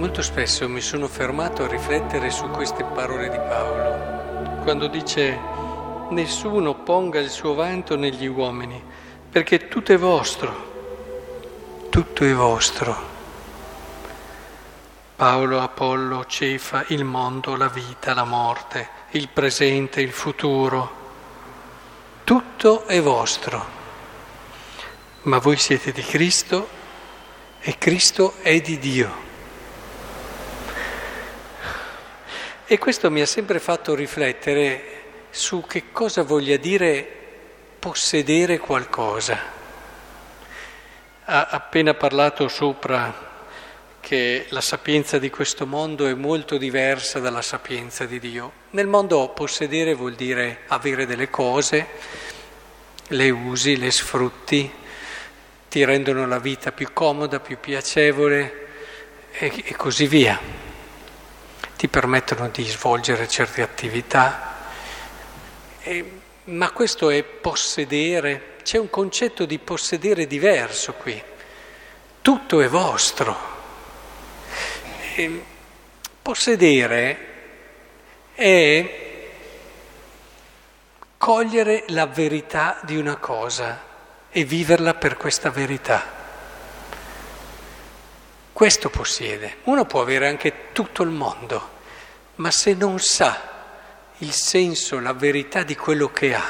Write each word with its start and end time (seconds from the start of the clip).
molto 0.00 0.22
spesso 0.22 0.66
mi 0.66 0.80
sono 0.80 1.06
fermato 1.08 1.64
a 1.64 1.68
riflettere 1.68 2.30
su 2.30 2.48
queste 2.48 2.84
parole 2.84 3.28
di 3.28 3.36
Paolo, 3.36 4.62
quando 4.62 4.86
dice 4.86 5.38
nessuno 6.08 6.74
ponga 6.74 7.18
il 7.18 7.28
suo 7.28 7.52
vanto 7.52 7.96
negli 7.96 8.26
uomini, 8.26 8.82
perché 9.30 9.68
tutto 9.68 9.92
è 9.92 9.98
vostro, 9.98 11.88
tutto 11.90 12.24
è 12.24 12.32
vostro. 12.32 13.08
Paolo, 15.16 15.60
Apollo, 15.60 16.24
Cefa, 16.24 16.82
il 16.88 17.04
mondo, 17.04 17.54
la 17.54 17.68
vita, 17.68 18.14
la 18.14 18.24
morte, 18.24 18.88
il 19.10 19.28
presente, 19.28 20.00
il 20.00 20.12
futuro, 20.12 20.90
tutto 22.24 22.86
è 22.86 23.02
vostro. 23.02 23.62
Ma 25.24 25.36
voi 25.36 25.58
siete 25.58 25.92
di 25.92 26.00
Cristo 26.00 26.66
e 27.60 27.76
Cristo 27.76 28.36
è 28.40 28.58
di 28.62 28.78
Dio. 28.78 29.28
E 32.72 32.78
questo 32.78 33.10
mi 33.10 33.20
ha 33.20 33.26
sempre 33.26 33.58
fatto 33.58 33.96
riflettere 33.96 34.82
su 35.30 35.64
che 35.66 35.90
cosa 35.90 36.22
voglia 36.22 36.56
dire 36.56 37.04
possedere 37.80 38.58
qualcosa. 38.58 39.36
Ha 41.24 41.48
appena 41.50 41.94
parlato 41.94 42.46
sopra 42.46 43.12
che 43.98 44.46
la 44.50 44.60
sapienza 44.60 45.18
di 45.18 45.30
questo 45.30 45.66
mondo 45.66 46.06
è 46.06 46.14
molto 46.14 46.58
diversa 46.58 47.18
dalla 47.18 47.42
sapienza 47.42 48.06
di 48.06 48.20
Dio. 48.20 48.52
Nel 48.70 48.86
mondo 48.86 49.30
possedere 49.30 49.92
vuol 49.94 50.14
dire 50.14 50.60
avere 50.68 51.06
delle 51.06 51.28
cose, 51.28 51.86
le 53.08 53.30
usi, 53.30 53.78
le 53.78 53.90
sfrutti, 53.90 54.72
ti 55.68 55.84
rendono 55.84 56.24
la 56.24 56.38
vita 56.38 56.70
più 56.70 56.90
comoda, 56.92 57.40
più 57.40 57.58
piacevole 57.58 58.68
e, 59.32 59.52
e 59.64 59.74
così 59.74 60.06
via 60.06 60.68
ti 61.80 61.88
permettono 61.88 62.50
di 62.50 62.62
svolgere 62.68 63.26
certe 63.26 63.62
attività, 63.62 64.54
e, 65.80 66.20
ma 66.44 66.72
questo 66.72 67.08
è 67.08 67.22
possedere, 67.22 68.56
c'è 68.62 68.76
un 68.76 68.90
concetto 68.90 69.46
di 69.46 69.58
possedere 69.58 70.26
diverso 70.26 70.92
qui, 70.92 71.22
tutto 72.20 72.60
è 72.60 72.68
vostro. 72.68 73.34
E, 75.14 75.44
possedere 76.20 77.18
è 78.34 79.18
cogliere 81.16 81.84
la 81.86 82.04
verità 82.04 82.78
di 82.82 82.98
una 82.98 83.16
cosa 83.16 83.82
e 84.30 84.44
viverla 84.44 84.92
per 84.92 85.16
questa 85.16 85.48
verità. 85.48 86.19
Questo 88.60 88.90
possiede. 88.90 89.56
Uno 89.64 89.86
può 89.86 90.02
avere 90.02 90.28
anche 90.28 90.52
tutto 90.72 91.02
il 91.02 91.08
mondo, 91.08 91.70
ma 92.34 92.50
se 92.50 92.74
non 92.74 92.98
sa 92.98 93.40
il 94.18 94.32
senso, 94.32 95.00
la 95.00 95.14
verità 95.14 95.62
di 95.62 95.74
quello 95.74 96.10
che 96.10 96.34
ha, 96.34 96.44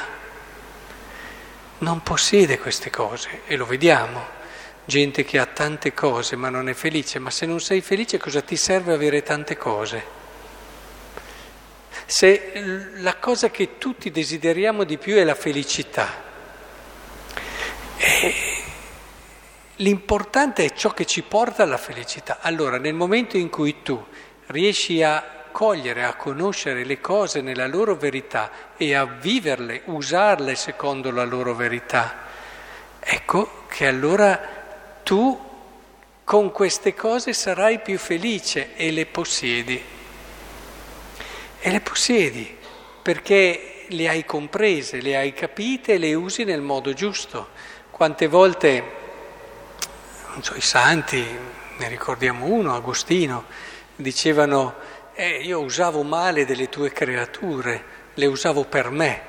non 1.77 2.03
possiede 2.03 2.59
queste 2.59 2.89
cose 2.89 3.43
e 3.45 3.55
lo 3.55 3.65
vediamo. 3.65 4.25
Gente 4.83 5.23
che 5.23 5.39
ha 5.39 5.45
tante 5.45 5.93
cose 5.93 6.35
ma 6.35 6.49
non 6.49 6.67
è 6.67 6.73
felice, 6.73 7.17
ma 7.17 7.29
se 7.29 7.45
non 7.45 7.61
sei 7.61 7.79
felice 7.79 8.17
cosa 8.17 8.41
ti 8.41 8.57
serve 8.57 8.93
avere 8.93 9.23
tante 9.23 9.55
cose? 9.55 10.03
Se 12.07 12.91
la 12.95 13.15
cosa 13.15 13.49
che 13.49 13.77
tutti 13.77 14.11
desideriamo 14.11 14.83
di 14.83 14.97
più 14.97 15.15
è 15.15 15.23
la 15.23 15.33
felicità, 15.33 16.09
e 17.95 18.50
L'importante 19.81 20.63
è 20.63 20.73
ciò 20.73 20.91
che 20.91 21.05
ci 21.05 21.23
porta 21.23 21.63
alla 21.63 21.77
felicità. 21.77 22.37
Allora, 22.41 22.77
nel 22.77 22.93
momento 22.93 23.35
in 23.35 23.49
cui 23.49 23.81
tu 23.81 23.99
riesci 24.47 25.01
a 25.01 25.23
cogliere, 25.51 26.03
a 26.03 26.13
conoscere 26.13 26.85
le 26.85 27.01
cose 27.01 27.41
nella 27.41 27.65
loro 27.65 27.95
verità 27.95 28.51
e 28.77 28.93
a 28.93 29.05
viverle, 29.05 29.81
usarle 29.85 30.53
secondo 30.53 31.09
la 31.09 31.23
loro 31.23 31.55
verità, 31.55 32.15
ecco 32.99 33.63
che 33.67 33.87
allora 33.87 34.39
tu 35.01 35.49
con 36.23 36.51
queste 36.51 36.93
cose 36.93 37.33
sarai 37.33 37.79
più 37.79 37.97
felice 37.97 38.75
e 38.75 38.91
le 38.91 39.07
possiedi. 39.07 39.83
E 41.59 41.71
le 41.71 41.81
possiedi 41.81 42.55
perché 43.01 43.85
le 43.87 44.07
hai 44.07 44.25
comprese, 44.25 45.01
le 45.01 45.17
hai 45.17 45.33
capite 45.33 45.93
e 45.93 45.97
le 45.97 46.13
usi 46.13 46.43
nel 46.43 46.61
modo 46.61 46.93
giusto. 46.93 47.49
Quante 47.89 48.27
volte 48.27 49.00
so, 50.39 50.55
i 50.55 50.61
santi, 50.61 51.23
ne 51.77 51.87
ricordiamo 51.89 52.45
uno, 52.45 52.73
Agostino, 52.73 53.43
dicevano, 53.95 54.75
eh, 55.13 55.41
io 55.41 55.59
usavo 55.59 56.03
male 56.03 56.45
delle 56.45 56.69
tue 56.69 56.91
creature, 56.91 57.83
le 58.13 58.25
usavo 58.25 58.63
per 58.63 58.89
me, 58.89 59.21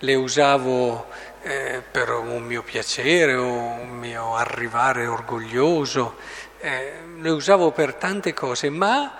le 0.00 0.14
usavo 0.16 1.06
eh, 1.42 1.82
per 1.88 2.10
un 2.10 2.42
mio 2.42 2.62
piacere 2.62 3.34
o 3.34 3.46
un 3.46 3.90
mio 3.98 4.34
arrivare 4.34 5.06
orgoglioso, 5.06 6.16
eh, 6.58 6.92
le 7.20 7.30
usavo 7.30 7.70
per 7.70 7.94
tante 7.94 8.34
cose, 8.34 8.68
ma 8.68 9.12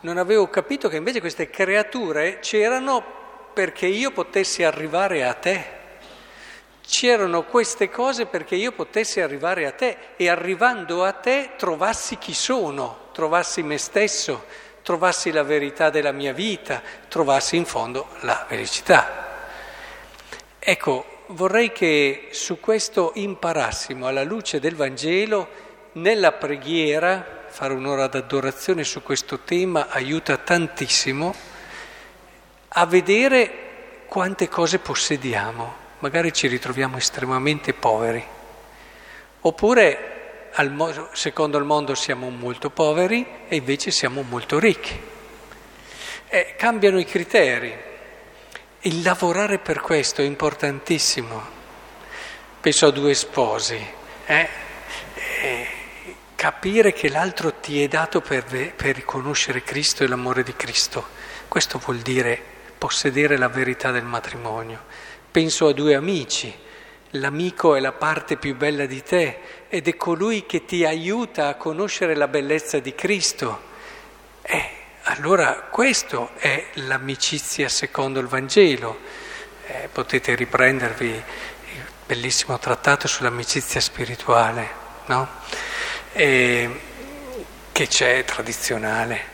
non 0.00 0.18
avevo 0.18 0.48
capito 0.48 0.88
che 0.88 0.96
invece 0.96 1.20
queste 1.20 1.48
creature 1.48 2.38
c'erano 2.40 3.02
perché 3.52 3.86
io 3.86 4.10
potessi 4.10 4.62
arrivare 4.62 5.24
a 5.24 5.32
te. 5.34 5.80
C'erano 6.92 7.44
queste 7.44 7.88
cose 7.88 8.26
perché 8.26 8.54
io 8.54 8.72
potessi 8.72 9.22
arrivare 9.22 9.64
a 9.64 9.72
te 9.72 9.96
e 10.14 10.28
arrivando 10.28 11.04
a 11.06 11.12
te 11.12 11.52
trovassi 11.56 12.18
chi 12.18 12.34
sono, 12.34 13.08
trovassi 13.12 13.62
me 13.62 13.78
stesso, 13.78 14.44
trovassi 14.82 15.30
la 15.30 15.42
verità 15.42 15.88
della 15.88 16.12
mia 16.12 16.34
vita, 16.34 16.82
trovassi 17.08 17.56
in 17.56 17.64
fondo 17.64 18.08
la 18.20 18.44
felicità. 18.46 19.46
Ecco, 20.58 21.22
vorrei 21.28 21.72
che 21.72 22.28
su 22.32 22.60
questo 22.60 23.12
imparassimo 23.14 24.06
alla 24.06 24.22
luce 24.22 24.60
del 24.60 24.76
Vangelo, 24.76 25.48
nella 25.92 26.32
preghiera, 26.32 27.46
fare 27.46 27.72
un'ora 27.72 28.06
d'adorazione 28.06 28.84
su 28.84 29.02
questo 29.02 29.38
tema 29.38 29.86
aiuta 29.88 30.36
tantissimo 30.36 31.34
a 32.68 32.84
vedere 32.84 34.04
quante 34.08 34.46
cose 34.50 34.78
possediamo 34.78 35.81
magari 36.02 36.32
ci 36.32 36.48
ritroviamo 36.48 36.96
estremamente 36.96 37.72
poveri. 37.72 38.22
Oppure 39.42 40.50
al, 40.54 41.08
secondo 41.12 41.58
il 41.58 41.64
mondo 41.64 41.94
siamo 41.94 42.28
molto 42.28 42.70
poveri 42.70 43.24
e 43.46 43.56
invece 43.56 43.92
siamo 43.92 44.22
molto 44.22 44.58
ricchi. 44.58 45.00
Eh, 46.28 46.54
cambiano 46.58 46.98
i 46.98 47.04
criteri. 47.04 47.72
Il 48.80 49.02
lavorare 49.02 49.58
per 49.58 49.80
questo 49.80 50.22
è 50.22 50.24
importantissimo. 50.24 51.40
Penso 52.60 52.86
a 52.86 52.90
due 52.90 53.14
sposi. 53.14 53.80
Eh, 54.26 54.48
capire 56.34 56.92
che 56.92 57.10
l'altro 57.10 57.54
ti 57.54 57.80
è 57.80 57.86
dato 57.86 58.20
per, 58.20 58.44
per 58.74 58.96
riconoscere 58.96 59.62
Cristo 59.62 60.02
e 60.02 60.08
l'amore 60.08 60.42
di 60.42 60.54
Cristo. 60.56 61.06
Questo 61.46 61.78
vuol 61.78 61.98
dire 61.98 62.40
possedere 62.76 63.36
la 63.38 63.48
verità 63.48 63.92
del 63.92 64.02
matrimonio. 64.02 65.10
Penso 65.32 65.68
a 65.68 65.72
due 65.72 65.94
amici, 65.94 66.54
l'amico 67.12 67.74
è 67.74 67.80
la 67.80 67.92
parte 67.92 68.36
più 68.36 68.54
bella 68.54 68.84
di 68.84 69.02
te 69.02 69.38
ed 69.70 69.88
è 69.88 69.96
colui 69.96 70.44
che 70.44 70.66
ti 70.66 70.84
aiuta 70.84 71.48
a 71.48 71.54
conoscere 71.54 72.14
la 72.14 72.28
bellezza 72.28 72.80
di 72.80 72.94
Cristo. 72.94 73.62
Eh, 74.42 74.70
allora 75.04 75.68
questo 75.70 76.32
è 76.36 76.66
l'amicizia 76.74 77.70
secondo 77.70 78.20
il 78.20 78.26
Vangelo. 78.26 78.98
Eh, 79.68 79.88
potete 79.90 80.34
riprendervi 80.34 81.08
il 81.08 81.22
bellissimo 82.04 82.58
trattato 82.58 83.08
sull'amicizia 83.08 83.80
spirituale, 83.80 84.68
no? 85.06 85.28
eh, 86.12 86.80
che 87.72 87.88
c'è 87.88 88.22
tradizionale. 88.26 89.30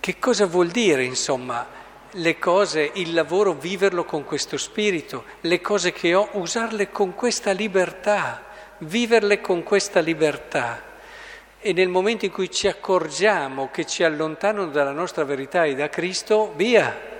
Che 0.00 0.18
cosa 0.18 0.44
vuol 0.44 0.68
dire, 0.68 1.02
insomma? 1.02 1.73
Le 2.16 2.38
cose, 2.38 2.90
il 2.94 3.12
lavoro, 3.12 3.54
viverlo 3.54 4.04
con 4.04 4.24
questo 4.24 4.56
spirito, 4.56 5.24
le 5.40 5.60
cose 5.60 5.92
che 5.92 6.14
ho, 6.14 6.28
usarle 6.32 6.90
con 6.90 7.14
questa 7.14 7.50
libertà, 7.52 8.44
viverle 8.78 9.40
con 9.40 9.62
questa 9.62 10.00
libertà. 10.00 10.92
E 11.60 11.72
nel 11.72 11.88
momento 11.88 12.24
in 12.24 12.30
cui 12.30 12.50
ci 12.50 12.68
accorgiamo 12.68 13.70
che 13.70 13.86
ci 13.86 14.04
allontanano 14.04 14.68
dalla 14.68 14.92
nostra 14.92 15.24
verità 15.24 15.64
e 15.64 15.74
da 15.74 15.88
Cristo, 15.88 16.52
via. 16.54 17.12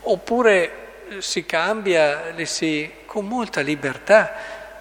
Oppure 0.00 0.72
eh, 1.08 1.22
si 1.22 1.46
cambia, 1.46 2.30
le 2.34 2.44
si, 2.44 2.90
con 3.06 3.26
molta 3.26 3.60
libertà. 3.60 4.34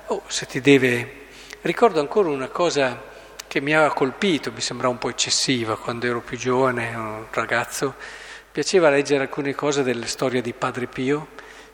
Oh, 0.07 0.23
se 0.27 0.45
ti 0.47 0.59
deve... 0.59 1.21
Ricordo 1.61 2.01
ancora 2.01 2.27
una 2.27 2.49
cosa 2.49 3.11
che 3.47 3.61
mi 3.61 3.73
aveva 3.73 3.93
colpito, 3.93 4.51
mi 4.51 4.59
sembrava 4.59 4.91
un 4.91 4.99
po' 4.99 5.09
eccessiva 5.09 5.77
quando 5.77 6.07
ero 6.07 6.19
più 6.19 6.35
giovane, 6.37 6.93
un 6.93 7.25
ragazzo 7.31 7.95
piaceva 8.53 8.91
leggere 8.91 9.23
alcune 9.23 9.55
cose 9.55 9.81
delle 9.81 10.05
storie 10.05 10.39
di 10.39 10.53
Padre 10.53 10.85
Pio 10.85 11.29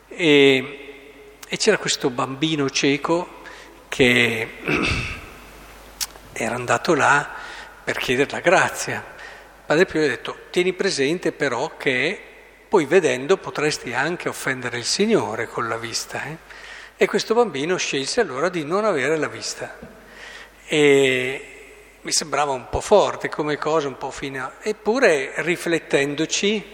e, 0.08 1.34
e 1.46 1.58
c'era 1.58 1.78
questo 1.78 2.10
bambino 2.10 2.70
cieco 2.70 3.42
che 3.90 4.48
era 6.32 6.56
andato 6.56 6.94
là 6.94 7.32
per 7.84 7.98
chiedere 7.98 8.32
la 8.32 8.40
grazia. 8.40 9.04
Padre 9.66 9.86
Pio 9.86 10.02
ha 10.02 10.08
detto, 10.08 10.38
tieni 10.52 10.72
presente 10.72 11.34
però 11.34 11.76
che 11.76 12.18
poi 12.70 12.86
vedendo 12.86 13.36
potresti 13.36 13.92
anche 13.92 14.30
offendere 14.30 14.78
il 14.78 14.86
Signore 14.86 15.48
con 15.50 15.68
la 15.68 15.76
vista. 15.76 16.24
Eh? 16.24 16.38
E 16.96 17.06
questo 17.08 17.34
bambino 17.34 17.76
scelse 17.76 18.22
allora 18.22 18.48
di 18.48 18.64
non 18.64 18.86
avere 18.86 19.18
la 19.18 19.28
vista. 19.28 19.78
E 20.66 21.59
mi 22.10 22.16
sembrava 22.16 22.54
un 22.54 22.70
po' 22.70 22.82
forte 22.82 23.30
come 23.30 23.60
cosa, 23.60 23.88
un 23.88 23.96
po' 23.96 24.10
fine. 24.10 24.54
Eppure 24.64 25.32
riflettendoci, 25.44 26.66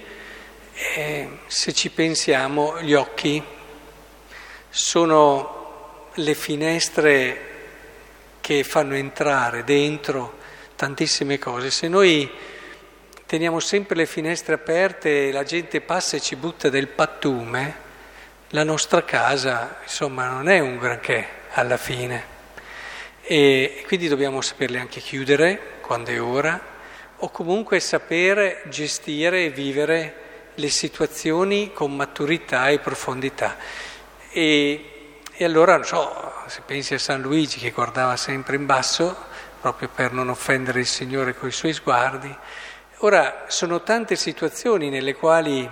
eh, 0.95 1.29
se 1.45 1.73
ci 1.73 1.89
pensiamo, 1.89 2.81
gli 2.81 2.93
occhi 2.93 3.43
sono 4.69 6.11
le 6.13 6.33
finestre 6.35 7.41
che 8.39 8.63
fanno 8.63 8.95
entrare 8.95 9.65
dentro 9.65 10.37
tantissime 10.77 11.37
cose. 11.37 11.69
Se 11.69 11.89
noi 11.89 12.31
teniamo 13.25 13.59
sempre 13.59 13.97
le 13.97 14.05
finestre 14.05 14.53
aperte 14.53 15.27
e 15.27 15.31
la 15.33 15.43
gente 15.43 15.81
passa 15.81 16.15
e 16.15 16.21
ci 16.21 16.37
butta 16.37 16.69
del 16.69 16.87
pattume, 16.87 17.75
la 18.51 18.63
nostra 18.63 19.03
casa, 19.03 19.79
insomma, 19.83 20.29
non 20.29 20.47
è 20.47 20.59
un 20.59 20.77
granché 20.77 21.27
alla 21.51 21.75
fine. 21.75 22.34
E 23.27 23.83
quindi 23.87 24.07
dobbiamo 24.07 24.39
saperle 24.39 24.77
anche 24.77 24.99
chiudere 24.99 25.79
quando 25.81 26.11
è 26.11 26.21
ora, 26.21 26.61
o 27.17 27.29
comunque 27.31 27.79
sapere 27.79 28.61
gestire 28.65 29.45
e 29.45 29.49
vivere 29.49 30.51
le 30.53 30.69
situazioni 30.69 31.73
con 31.73 31.95
maturità 31.95 32.69
e 32.69 32.77
profondità. 32.77 33.57
E, 34.29 35.21
e 35.31 35.43
allora, 35.43 35.73
non 35.73 35.85
so, 35.85 36.33
se 36.45 36.61
pensi 36.67 36.93
a 36.93 36.99
San 36.99 37.21
Luigi 37.21 37.57
che 37.57 37.71
guardava 37.71 38.15
sempre 38.15 38.57
in 38.57 38.67
basso, 38.67 39.17
proprio 39.59 39.89
per 39.89 40.11
non 40.11 40.29
offendere 40.29 40.81
il 40.81 40.85
Signore 40.85 41.33
con 41.33 41.49
i 41.49 41.51
suoi 41.51 41.73
sguardi, 41.73 42.31
ora 42.97 43.45
sono 43.47 43.81
tante 43.81 44.15
situazioni 44.15 44.89
nelle 44.91 45.15
quali 45.15 45.67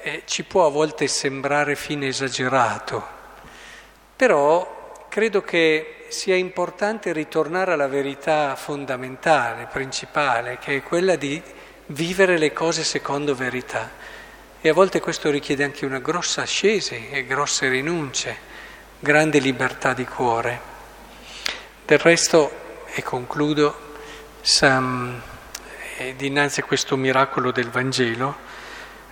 eh, 0.00 0.22
ci 0.26 0.42
può 0.42 0.66
a 0.66 0.70
volte 0.70 1.06
sembrare 1.06 1.76
fine 1.76 2.08
esagerato, 2.08 3.06
però 4.16 5.06
credo 5.08 5.42
che 5.42 6.01
sia 6.12 6.36
importante 6.36 7.12
ritornare 7.12 7.72
alla 7.72 7.88
verità 7.88 8.54
fondamentale, 8.54 9.66
principale, 9.72 10.58
che 10.58 10.76
è 10.76 10.82
quella 10.82 11.16
di 11.16 11.42
vivere 11.86 12.36
le 12.36 12.52
cose 12.52 12.84
secondo 12.84 13.34
verità. 13.34 13.90
E 14.60 14.68
a 14.68 14.74
volte 14.74 15.00
questo 15.00 15.30
richiede 15.30 15.64
anche 15.64 15.86
una 15.86 15.98
grossa 15.98 16.42
ascesi 16.42 17.08
e 17.10 17.24
grosse 17.24 17.68
rinunce, 17.68 18.36
grande 18.98 19.38
libertà 19.38 19.94
di 19.94 20.04
cuore. 20.04 20.60
Del 21.86 21.98
resto, 21.98 22.52
e 22.92 23.02
concludo, 23.02 23.94
Sam, 24.42 25.20
eh, 25.96 26.14
dinanzi 26.14 26.60
a 26.60 26.64
questo 26.64 26.96
miracolo 26.96 27.50
del 27.50 27.70
Vangelo, 27.70 28.36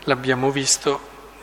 l'abbiamo 0.00 0.50
visto, 0.50 1.00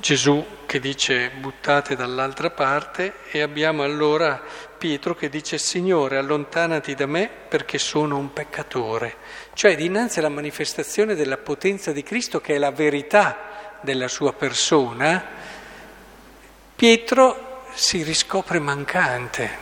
Gesù 0.07 0.41
che 0.65 0.79
dice 0.79 1.31
buttate 1.31 1.97
dall'altra 1.97 2.49
parte 2.49 3.15
e 3.29 3.41
abbiamo 3.41 3.83
allora 3.83 4.41
Pietro 4.77 5.13
che 5.13 5.27
dice 5.27 5.57
Signore 5.57 6.15
allontanati 6.15 6.95
da 6.95 7.05
me 7.05 7.29
perché 7.49 7.77
sono 7.77 8.17
un 8.17 8.31
peccatore. 8.31 9.17
Cioè 9.53 9.75
dinanzi 9.75 10.19
alla 10.19 10.29
manifestazione 10.29 11.13
della 11.13 11.35
potenza 11.35 11.91
di 11.91 12.03
Cristo 12.03 12.39
che 12.39 12.55
è 12.55 12.57
la 12.57 12.71
verità 12.71 13.79
della 13.81 14.07
sua 14.07 14.31
persona, 14.31 15.25
Pietro 16.73 17.65
si 17.73 18.01
riscopre 18.01 18.59
mancante. 18.59 19.57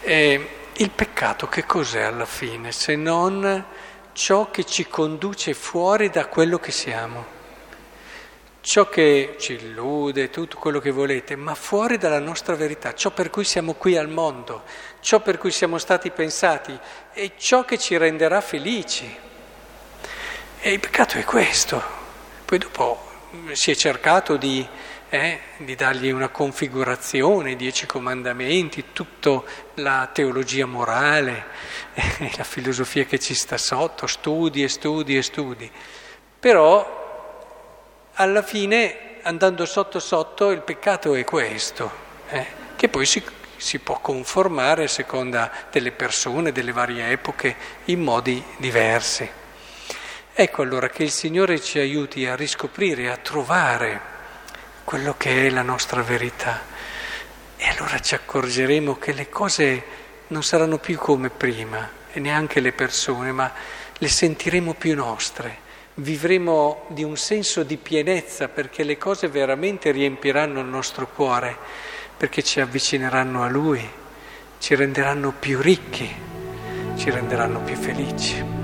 E 0.00 0.48
il 0.72 0.90
peccato 0.90 1.48
che 1.48 1.66
cos'è 1.66 2.00
alla 2.00 2.24
fine 2.24 2.72
se 2.72 2.96
non 2.96 3.62
ciò 4.14 4.50
che 4.50 4.64
ci 4.64 4.86
conduce 4.86 5.52
fuori 5.52 6.08
da 6.08 6.28
quello 6.28 6.58
che 6.58 6.72
siamo? 6.72 7.36
Ciò 8.68 8.86
che 8.90 9.36
ci 9.38 9.54
illude, 9.54 10.28
tutto 10.28 10.58
quello 10.58 10.78
che 10.78 10.90
volete, 10.90 11.36
ma 11.36 11.54
fuori 11.54 11.96
dalla 11.96 12.18
nostra 12.18 12.54
verità, 12.54 12.92
ciò 12.92 13.10
per 13.10 13.30
cui 13.30 13.44
siamo 13.44 13.72
qui 13.72 13.96
al 13.96 14.10
mondo, 14.10 14.62
ciò 15.00 15.20
per 15.20 15.38
cui 15.38 15.50
siamo 15.50 15.78
stati 15.78 16.10
pensati 16.10 16.78
e 17.14 17.32
ciò 17.38 17.64
che 17.64 17.78
ci 17.78 17.96
renderà 17.96 18.42
felici. 18.42 19.10
E 20.60 20.70
il 20.70 20.80
peccato 20.80 21.16
è 21.16 21.24
questo. 21.24 21.82
Poi 22.44 22.58
dopo 22.58 23.02
si 23.52 23.70
è 23.70 23.74
cercato 23.74 24.36
di, 24.36 24.66
eh, 25.08 25.40
di 25.56 25.74
dargli 25.74 26.10
una 26.10 26.28
configurazione, 26.28 27.52
i 27.52 27.56
dieci 27.56 27.86
comandamenti, 27.86 28.92
tutta 28.92 29.42
la 29.76 30.10
teologia 30.12 30.66
morale, 30.66 31.46
eh, 31.94 32.32
la 32.36 32.44
filosofia 32.44 33.06
che 33.06 33.18
ci 33.18 33.32
sta 33.32 33.56
sotto, 33.56 34.06
studi 34.06 34.62
e 34.62 34.68
studi 34.68 35.16
e 35.16 35.22
studi. 35.22 35.70
Però 36.38 36.97
alla 38.20 38.42
fine, 38.42 39.20
andando 39.22 39.64
sotto 39.64 40.00
sotto, 40.00 40.50
il 40.50 40.62
peccato 40.62 41.14
è 41.14 41.22
questo, 41.22 41.90
eh, 42.30 42.46
che 42.74 42.88
poi 42.88 43.06
si, 43.06 43.22
si 43.56 43.78
può 43.78 44.00
conformare 44.00 44.84
a 44.84 44.88
seconda 44.88 45.50
delle 45.70 45.92
persone, 45.92 46.50
delle 46.50 46.72
varie 46.72 47.10
epoche, 47.10 47.54
in 47.84 48.00
modi 48.00 48.42
diversi. 48.56 49.28
Ecco 50.32 50.62
allora 50.62 50.88
che 50.88 51.04
il 51.04 51.12
Signore 51.12 51.60
ci 51.60 51.78
aiuti 51.78 52.26
a 52.26 52.34
riscoprire, 52.34 53.08
a 53.08 53.16
trovare 53.18 54.00
quello 54.82 55.14
che 55.16 55.46
è 55.46 55.50
la 55.50 55.62
nostra 55.62 56.02
verità. 56.02 56.60
E 57.56 57.68
allora 57.68 58.00
ci 58.00 58.16
accorgeremo 58.16 58.98
che 58.98 59.12
le 59.12 59.28
cose 59.28 59.84
non 60.28 60.42
saranno 60.42 60.78
più 60.78 60.98
come 60.98 61.30
prima, 61.30 61.88
e 62.10 62.18
neanche 62.18 62.58
le 62.58 62.72
persone, 62.72 63.30
ma 63.30 63.52
le 63.96 64.08
sentiremo 64.08 64.74
più 64.74 64.96
nostre 64.96 65.66
vivremo 65.98 66.84
di 66.88 67.02
un 67.02 67.16
senso 67.16 67.62
di 67.62 67.76
pienezza 67.76 68.48
perché 68.48 68.84
le 68.84 68.98
cose 68.98 69.28
veramente 69.28 69.90
riempiranno 69.90 70.60
il 70.60 70.66
nostro 70.66 71.08
cuore, 71.08 71.56
perché 72.16 72.42
ci 72.42 72.60
avvicineranno 72.60 73.42
a 73.42 73.48
Lui, 73.48 73.86
ci 74.58 74.74
renderanno 74.74 75.32
più 75.38 75.60
ricchi, 75.60 76.08
ci 76.96 77.10
renderanno 77.10 77.60
più 77.60 77.76
felici. 77.76 78.57